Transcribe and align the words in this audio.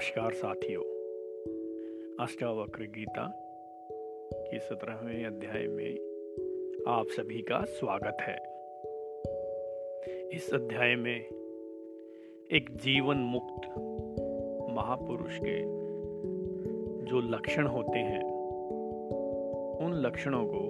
नमस्कार 0.00 0.32
साथियों। 0.32 0.82
अष्टावक्र 2.20 2.82
गीता 2.82 3.26
के 4.32 4.58
सत्रहवें 4.58 5.26
अध्याय 5.26 5.66
में 5.66 5.94
आप 6.88 7.06
सभी 7.08 7.42
का 7.42 7.64
स्वागत 7.64 8.16
है। 8.20 8.36
इस 10.28 10.50
अध्याय 10.54 10.96
में 10.96 11.16
एक 12.50 12.66
जीवन 12.70 13.16
मुक्त 13.16 13.68
महापुरुष 14.74 15.38
के 15.38 15.62
जो 17.10 17.20
लक्षण 17.20 17.66
होते 17.66 17.98
हैं, 17.98 18.24
उन 19.80 19.92
लक्षणों 19.94 20.46
को 20.46 20.62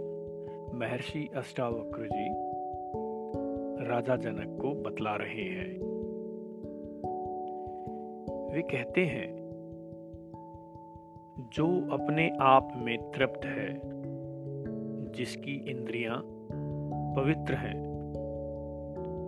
महर्षि 0.75 1.29
अष्टावक्र 1.37 2.07
जी 2.13 2.29
राजा 3.89 4.17
जनक 4.17 4.63
को 4.63 4.75
बतला 4.75 5.17
रहे 5.17 5.45
हैं। 5.45 6.00
वे 8.51 8.63
कहते 8.63 9.05
हैं, 9.05 9.41
जो 11.53 11.67
अपने 11.67 12.37
आप 12.41 12.73
में 12.77 13.11
तृप्त 13.11 13.45
है, 13.45 13.81
जिसकी 15.13 15.53
इंद्रियाँ 15.53 16.23
पवित्र 17.17 17.55
हैं, 17.55 17.91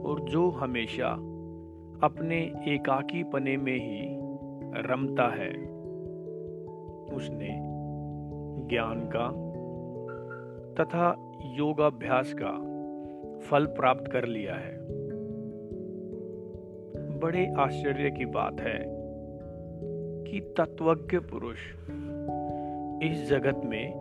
और 0.04 0.20
जो 0.20 0.50
हमेशा 0.50 1.08
अपने 2.06 2.52
एकाकी 2.68 3.24
पने 3.24 3.56
में 3.56 3.74
ही 3.74 4.18
रमता 4.82 5.28
है, 5.34 5.50
उसने 7.16 7.58
ज्ञान 8.68 9.00
का 9.16 9.28
तथा 10.84 11.32
योगाभ्यास 11.44 12.34
का 12.42 12.72
फल 13.40 13.66
प्राप्त 13.66 14.10
कर 14.12 14.24
लिया 14.24 14.54
है। 14.54 14.76
बड़े 17.18 17.52
आश्चर्य 17.58 18.10
की 18.10 18.24
बात 18.24 18.60
है 18.60 19.01
कि 20.32 20.40
तत्वज्ञ 20.40 21.18
पुरुष। 21.18 21.58
इस 23.10 23.28
जगत 23.28 23.60
में 23.64 23.92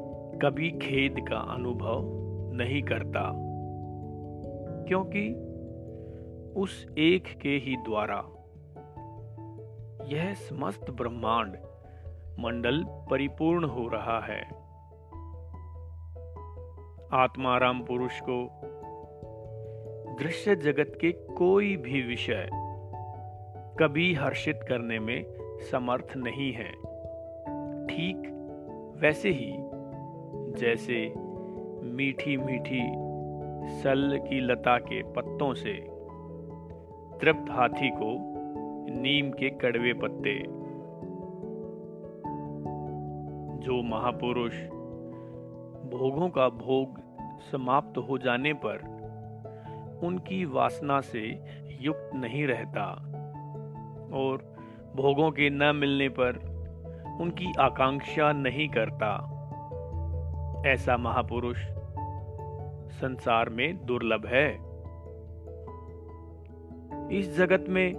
कभी 0.41 0.71
खेद 0.71 1.15
का 1.29 1.37
अनुभव 1.37 2.01
नहीं 2.53 2.83
करता। 2.83 3.31
क्योंकि 4.87 5.33
उस 6.55 6.87
एक 6.97 7.23
के 7.41 7.49
ही 7.49 7.75
द्वारा 7.75 8.17
यह 10.07 10.33
समस्त 10.33 10.91
ब्रह्मांड 10.91 11.57
मंडल 12.39 12.85
परिपूर्ण 12.87 13.63
हो 13.65 13.87
रहा 13.87 14.19
है। 14.19 14.43
आत्माराम 17.13 17.83
पुरुष 17.83 18.19
को 18.19 18.61
दृश्य 20.19 20.55
जगत 20.55 20.97
के 21.02 21.11
कोई 21.11 21.77
भी 21.77 22.02
विषय 22.02 22.49
कभी 23.79 24.13
हर्षित 24.13 24.59
करने 24.69 24.99
में 24.99 25.41
समर्थ 25.62 26.14
नहीं 26.17 26.52
है। 26.54 26.72
ठीक 27.88 28.28
वैसे 28.98 29.30
ही, 29.30 29.54
जैसे 30.59 31.14
मीठी 31.84 32.38
मीठी 32.38 32.84
सल 33.82 34.20
की 34.30 34.39
लता 34.39 34.78
के 34.78 35.02
पत्तों 35.04 35.54
से, 35.54 35.73
तृप्त 37.20 37.52
हाथी 37.52 37.89
को 37.89 38.12
नीम 39.02 39.32
के 39.32 39.50
कड़वे 39.50 39.94
पत्ते। 39.94 40.38
जो 43.62 43.82
महापुरुष 43.82 44.54
भोगों 45.92 46.30
का 46.30 46.48
भोग 46.50 47.00
समाप्त 47.52 47.98
हो 47.98 48.17
जाने 48.17 48.54
पर 48.54 48.89
उनकी 50.04 50.44
वासना 50.45 51.00
से 51.02 51.22
युक्त 51.82 52.09
नहीं 52.16 52.45
रहता, 52.48 52.86
और 54.14 54.52
भोगों 54.95 55.31
के 55.31 55.50
न 55.50 55.75
मिलने 55.75 56.09
पर 56.09 56.52
उनकी 57.21 57.52
आकांक्षा 57.60 58.32
नहीं 58.32 58.70
करता। 58.70 59.27
ऐसा 60.65 60.98
महापुरुष 60.98 61.58
संसार 62.92 63.49
में 63.49 63.86
दुर्लभ 63.86 64.26
है। 64.26 64.71
इस 67.20 67.38
जगत 67.38 67.65
में 67.70 67.93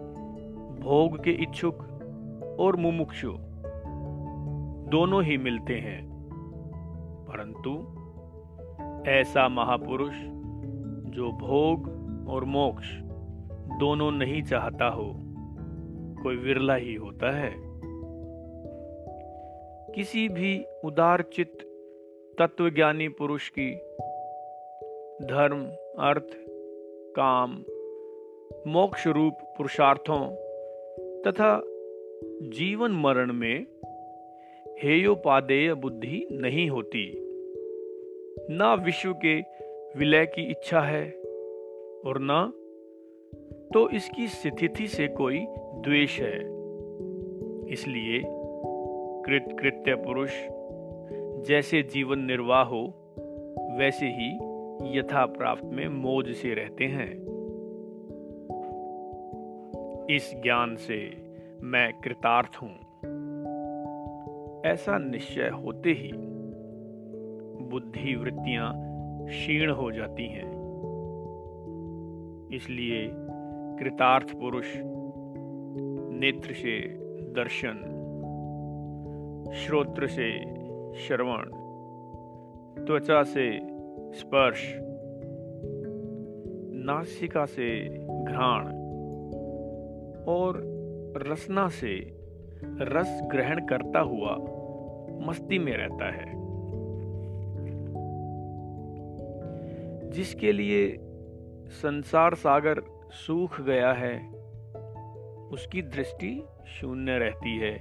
भोग 0.80 1.24
के 1.24 1.30
इच्छुक 1.30 1.78
और 2.60 2.76
मुमुक्षु 2.76 3.32
दोनों 4.90 5.24
ही 5.24 5.36
मिलते 5.36 5.74
हैं। 5.74 6.12
परंतु 7.30 8.02
ऐसा 9.10 9.48
महापुरुष 9.48 10.14
जो 11.14 11.32
भोग 11.32 12.02
और 12.28 12.44
मोक्ष 12.44 12.88
दोनों 13.78 14.10
नहीं 14.10 14.42
चाहता 14.42 14.88
हो 14.88 15.18
कोई 16.22 16.36
विरला 16.36 16.74
ही 16.74 16.94
होता 16.94 17.30
है। 17.30 17.52
किसी 19.92 20.28
भी 20.28 20.64
उदार 20.84 21.22
चित्त 21.22 21.58
तत्वज्ञानी 22.38 23.08
पुरुष 23.08 23.48
की 23.48 23.74
धर्म, 25.26 25.64
अर्थ, 25.98 26.26
काम 27.16 27.64
मोक्ष 28.66 29.06
रूप 29.06 29.34
पुरुषार्थों 29.42 30.26
तथा 31.22 31.62
जीवन 32.42 32.90
मरण 32.90 33.32
में 33.32 33.66
हेयोपादेय 34.82 35.74
बुद्धि 35.74 36.28
नहीं 36.32 36.70
होती। 36.70 37.14
ना 38.50 38.74
विश्व 38.74 39.14
के 39.24 39.40
विलय 39.98 40.26
की 40.26 40.42
इच्छा 40.50 40.80
है 40.80 41.10
और 42.06 42.18
ना 42.18 42.52
तो 43.74 43.90
इसकी 43.90 44.28
स्थिति 44.28 44.86
से 44.86 45.08
कोई 45.08 45.46
द्वेष 45.74 46.20
है। 46.20 46.38
इसलिए 47.72 48.22
कृत 49.26 49.56
कृत्य 49.60 49.94
पुरुष, 49.94 50.30
जैसे 51.48 51.82
जीवन 51.82 52.18
निर्वाह 52.18 52.62
हो, 52.62 52.94
वैसे 53.78 54.06
ही 54.06 54.52
यथा 54.98 55.26
प्राप्त 55.26 55.64
में 55.64 55.88
मोज 55.88 56.32
से 56.32 56.54
रहते 56.54 56.84
हैं। 56.84 57.32
इस 60.10 60.34
ज्ञान 60.42 60.76
से 60.76 61.16
मैं 61.62 61.92
कृतार्थ 62.00 62.56
हूँ। 62.62 62.74
ऐसा 64.66 64.98
निश्चय 64.98 65.48
होते 65.48 65.90
ही 65.90 66.12
बुद्धि 67.64 68.14
वृत्तियाँ 68.14 68.72
क्षीण 69.26 69.70
हो 69.70 69.92
जाती 69.92 70.26
हैं। 70.26 70.62
इसलिए 72.54 73.10
कृतार्थ 73.78 74.34
पुरुष 74.40 74.76
नेत्र 76.22 76.52
से 76.52 76.80
दर्शन, 77.32 77.74
श्रोत्र 79.54 80.06
से 80.06 80.40
श्रवण, 80.94 81.44
त्वचा 82.84 83.22
से 83.22 83.60
स्पर्श, 84.12 84.74
नासिका 86.72 87.44
से 87.44 87.88
घ्राण 88.24 88.66
और 90.24 90.62
रसना 91.16 91.68
से 91.68 92.18
रस 92.64 93.20
ग्रहण 93.30 93.66
करता 93.66 94.00
हुआ 94.00 94.36
मस्ती 95.26 95.58
में 95.58 95.76
रहता 95.76 96.12
है। 96.12 96.32
जिसके 100.10 100.52
लिए 100.52 100.98
संसार 101.68 102.34
सागर 102.34 102.82
सूख 103.10 103.60
गया 103.60 103.92
है 103.92 104.31
उसकी 105.52 105.82
दृष्टि 105.82 106.44
शून्य 106.66 107.18
रहती 107.18 107.58
है। 107.58 107.78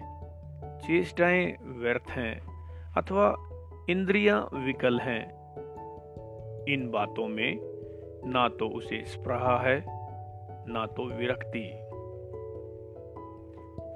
चेष्टाएँ 0.79 1.55
व्यर्थ 1.63 2.09
हैं 2.09 2.41
अथवा 2.97 3.35
इंद्रियाँ 3.89 4.49
विकल 4.53 4.99
हैं। 4.99 5.41
इन 6.73 6.89
बातों 6.91 7.27
में 7.27 7.59
ना 8.25 8.49
तो 8.49 8.67
उसे 8.69 9.03
स्प्रहा 9.05 9.59
है, 9.59 9.85
ना 10.73 10.85
तो 10.85 11.05
विरक्ति। 11.05 11.71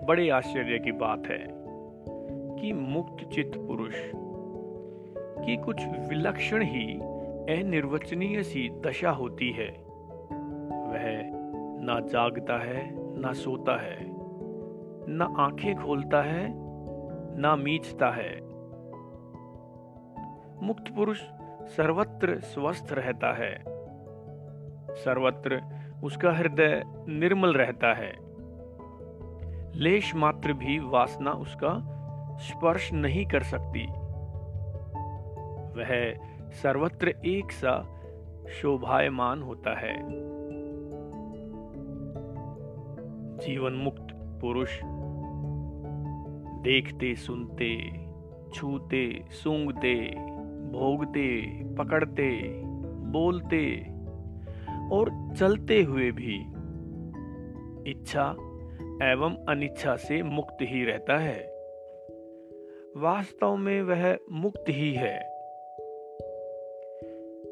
बड़े 0.06 0.30
आश्चर्य 0.30 0.80
की 0.80 0.92
बात 0.92 1.24
है 1.28 1.48
कि 2.60 2.74
मुक्त 2.74 3.30
चित्त 3.30 3.58
पुरुष 3.58 3.96
की 5.46 5.58
कुछ 5.58 5.86
विलक्षण 6.10 6.62
ही 6.62 6.94
अनिर्वचनीय 7.56 8.44
सी 8.44 8.70
दशा 8.70 9.10
होती 9.10 9.52
है। 9.52 9.70
वह 10.88 11.36
ना 11.86 12.00
जागता 12.00 12.58
है 12.64 12.95
ना 13.18 13.34
सोता 13.34 13.82
है, 13.82 13.98
ना 15.08 15.34
आँखें 15.38 15.76
खोलता 15.76 16.22
है, 16.22 16.48
ना 17.38 17.56
मीचता 17.56 18.10
है। 18.10 18.42
मुक्त 20.66 20.96
पुरुष 20.96 21.22
सर्वत्र 21.66 22.40
स्वस्थ 22.40 22.88
रहता 22.92 23.34
है। 23.34 23.64
सर्वत्र 24.96 25.64
उसका 26.04 26.32
हृदय 26.32 26.84
निर्मल 27.08 27.54
रहता 27.54 27.94
है। 27.94 28.14
लेश 29.80 30.16
मात्र 30.16 30.54
भी 30.54 30.80
वासना 30.80 31.32
उसका 31.32 31.92
स्पर्श 32.38 32.94
नहीं 32.94 33.26
कर 33.26 33.44
सकती। 33.44 33.88
वह 35.80 36.18
सर्वत्र 36.52 37.08
एक 37.26 37.52
सा 37.52 38.02
शोभायमान 38.50 39.44
होता 39.44 39.80
है। 39.80 40.04
जीवन 43.46 43.74
मुक्त 43.74 44.08
पुरुष। 44.14 44.80
देखते, 46.64 47.16
सुनते, 47.16 47.92
छूते, 48.54 49.26
सूंघते, 49.30 49.96
भोगते, 50.72 51.42
पकड़ते, 51.76 52.62
बोलते 53.12 53.88
और 54.92 55.36
चलते 55.36 55.82
हुए 55.82 56.12
भी। 56.12 56.36
इच्छा 57.92 58.30
एवं 59.12 59.46
अनिच्छा 59.50 59.96
से 59.96 60.24
मुक्त 60.24 60.58
ही 60.62 60.86
रहता 60.86 61.18
है। 61.18 61.56
वास्तव 62.98 63.56
में 63.56 63.82
वह 63.82 64.18
मुक्त 64.32 64.64
ही 64.70 64.94
है। 64.94 65.18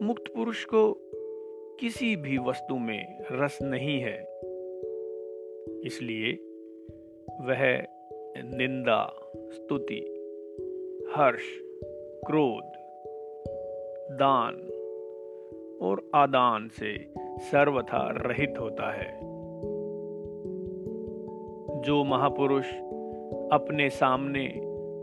मुक्त 0.01 0.23
पुरुष 0.35 0.65
को 0.65 0.93
किसी 1.79 2.15
भी 2.15 2.37
वस्तु 2.37 2.77
में 2.77 3.19
रस 3.31 3.59
नहीं 3.63 4.01
है। 4.01 4.32
इसलिए 5.85 6.33
वह 7.41 7.83
निंदा, 8.57 9.13
स्तुति, 9.35 10.01
हर्ष, 11.15 11.41
क्रोध, 12.27 12.63
दान 14.17 14.55
और 15.81 16.09
आदान 16.15 16.67
से 16.67 17.13
सर्वथा 17.39 18.11
रहित 18.11 18.53
होता 18.59 18.91
है। 18.91 19.19
जो 21.81 22.03
महापुरुष 22.03 22.65
अपने 23.51 23.89
सामने 23.89 24.47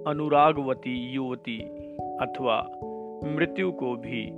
अनुरागवती 0.07 1.11
युवती 1.13 1.59
अथवा 2.21 2.69
मृत्यु 3.25 3.73
को 3.73 3.97
भी 3.97 4.31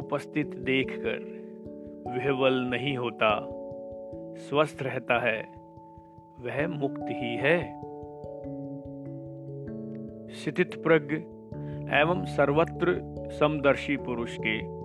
उपस्थित 0.00 0.46
देखकर 0.46 1.34
विह्वल 2.10 2.54
नहीं 2.54 2.96
होता, 2.96 3.50
स्वस्थ 4.36 4.82
रहता 4.82 5.18
है 5.20 5.63
वह 6.44 6.68
मुक्त 6.68 7.04
ही 7.08 7.36
है। 7.36 7.80
स्थित 10.30 10.82
प्रज्ञ 10.82 11.14
एवं 11.96 12.24
सर्वत्र 12.24 13.14
समदर्शी 13.30 13.96
पुरुष 13.96 14.36
के 14.46 14.84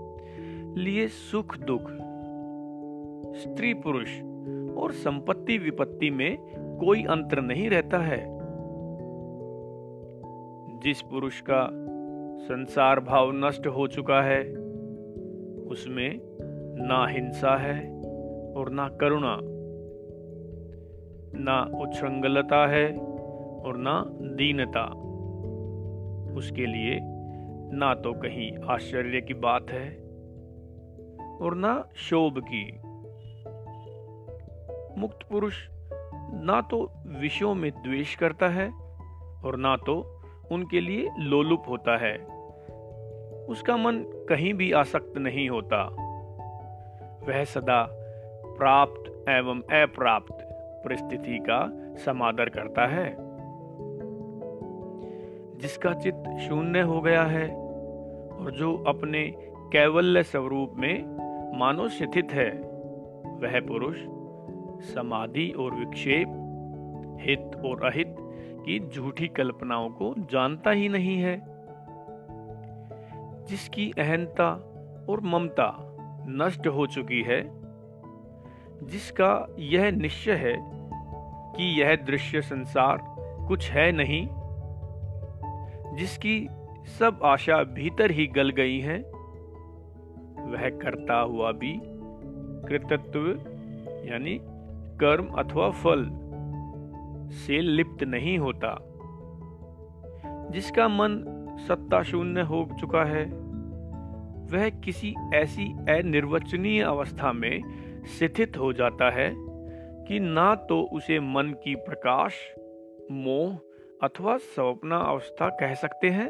लिए 0.81 1.07
सुख 1.07 1.57
दुख, 1.57 1.81
स्त्री 3.35 3.73
पुरुष 3.73 4.21
और 4.77 4.91
संपत्ति 4.91 5.57
विपत्ति 5.57 6.09
में 6.09 6.37
कोई 6.79 7.03
अंतर 7.03 7.41
नहीं 7.41 7.69
रहता 7.69 7.97
है। 7.97 8.39
जिस 10.79 11.01
पुरुष 11.01 11.41
का 11.41 11.69
संसार 12.45 12.99
भाव 12.99 13.31
नष्ट 13.31 13.67
हो 13.67 13.87
चुका 13.87 14.21
है, 14.21 14.41
उसमें 15.67 16.19
ना 16.87 17.07
हिंसा 17.07 17.57
है 17.57 18.01
और 18.53 18.69
ना 18.69 18.89
करुणा। 18.89 19.58
ना 21.39 21.61
उच्छृंगलता 21.81 22.67
है 22.67 22.87
और 23.59 23.77
ना 23.77 24.05
दीनता। 24.09 24.85
उसके 26.37 26.65
लिए 26.65 26.99
ना 27.73 27.93
तो 27.93 28.13
कहीं 28.13 28.57
आश्चर्य 28.69 29.21
की 29.21 29.33
बात 29.33 29.65
है 29.69 29.89
और 31.41 31.55
ना 31.55 31.89
शोभ 31.95 32.39
की। 32.39 32.65
मुक्त 34.99 35.19
पुरुष 35.29 35.67
ना 36.43 36.61
तो 36.61 36.91
विषयों 37.07 37.55
में 37.55 37.71
द्वेष 37.71 38.15
करता 38.15 38.47
है 38.47 38.69
और 39.45 39.57
ना 39.57 39.77
तो 39.77 40.21
उनके 40.51 40.79
लिए 40.79 41.09
लोलुप 41.19 41.63
होता 41.69 41.97
है। 41.97 42.17
उसका 43.45 43.77
मन 43.77 44.03
कहीं 44.29 44.53
भी 44.53 44.71
आसक्त 44.71 45.17
नहीं 45.17 45.49
होता। 45.49 45.83
वह 47.27 47.43
सदा 47.43 47.87
प्राप्त 48.57 49.29
एवं 49.29 49.61
अप्राप्त 49.61 50.48
परिस्थिति 50.85 51.39
का 51.39 51.71
समादर 51.95 52.49
करता 52.49 52.87
है। 52.87 53.29
जिसका 55.57 55.93
चित्त 55.93 56.37
शून्य 56.39 56.81
हो 56.81 57.01
गया 57.01 57.23
है 57.23 57.49
और 58.29 58.51
जो 58.51 58.83
अपने 58.87 59.33
कैवल्य 59.73 60.23
स्वरूप 60.23 60.73
में 60.75 61.19
मानो 61.59 61.87
स्थित 61.87 62.27
है, 62.31 62.51
वह 63.25 63.59
पुरुष 63.59 63.97
समाधि 64.93 65.53
और 65.59 65.73
विक्षेप, 65.73 66.27
हित 67.19 67.61
और 67.65 67.83
अहित 67.83 68.15
की 68.65 68.89
झूठी 68.89 69.27
कल्पनाओं 69.27 69.89
को 69.89 70.15
जानता 70.19 70.71
ही 70.71 70.89
नहीं 70.89 71.17
है। 71.17 71.41
जिसकी 73.45 73.91
अहंता 73.97 74.51
और 75.09 75.21
ममता 75.21 75.95
नष्ट 76.27 76.67
हो 76.67 76.87
चुकी 76.87 77.21
है 77.21 77.58
जिसका 78.83 79.55
यह 79.59 79.91
निश्चय 79.91 80.31
है 80.31 80.55
कि 81.55 81.81
यह 81.81 81.95
दृश्य 81.95 82.41
संसार 82.41 82.97
कुछ 83.47 83.71
है 83.71 83.91
नहीं, 83.91 84.27
जिसकी 85.95 86.47
सब 86.99 87.19
आशा 87.23 87.63
भीतर 87.63 88.11
ही 88.11 88.27
गल 88.27 88.49
गई 88.49 88.79
है, 88.79 88.97
वह 90.39 90.69
करता 90.69 91.19
हुआ 91.19 91.51
भी 91.51 91.79
कृतत्व, 92.67 93.29
यानी 94.09 94.39
कर्म 94.99 95.25
अथवा 95.25 95.69
फल, 95.69 96.05
से 97.31 97.61
लिप्त 97.61 98.03
नहीं 98.03 98.37
होता। 98.37 98.77
जिसका 100.51 100.87
मन 100.87 101.25
सत्ता 101.67 102.03
शून्य 102.03 102.41
हो 102.41 102.69
चुका 102.79 103.03
है, 103.03 103.25
वह 104.51 104.69
किसी 104.69 105.15
ऐसी 105.33 105.65
अनिर्वचनीय 105.65 106.81
अवस्था 106.81 107.31
में 107.31 107.61
स्थित 108.05 108.57
हो 108.57 108.73
जाता 108.73 109.09
है 109.09 109.33
कि 110.05 110.19
ना 110.19 110.55
तो 110.55 110.81
उसे 110.81 111.19
मन 111.19 111.55
की 111.63 111.75
प्रकाश, 111.75 112.33
मोह 113.11 113.59
अथवा 114.03 114.37
स्वप्न 114.37 114.91
अवस्था 114.91 115.49
कह 115.49 115.73
सकते 115.73 116.09
हैं 116.09 116.29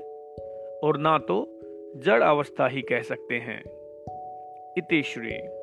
और 0.83 0.97
ना 0.97 1.17
तो 1.17 1.59
जड़ 1.95 2.23
अवस्था 2.23 2.67
ही 2.67 2.81
कह 2.81 3.01
सकते 3.01 3.35
हैं। 3.35 3.63
इति 4.77 5.03
श्री। 5.03 5.58